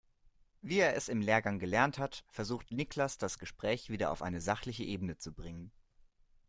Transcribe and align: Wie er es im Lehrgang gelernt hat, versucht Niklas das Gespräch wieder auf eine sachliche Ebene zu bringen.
Wie 0.63 0.79
er 0.79 0.95
es 0.95 1.09
im 1.09 1.21
Lehrgang 1.21 1.59
gelernt 1.59 1.99
hat, 1.99 2.25
versucht 2.27 2.71
Niklas 2.71 3.19
das 3.19 3.37
Gespräch 3.37 3.91
wieder 3.91 4.09
auf 4.11 4.23
eine 4.23 4.41
sachliche 4.41 4.83
Ebene 4.83 5.17
zu 5.19 5.31
bringen. 5.31 5.71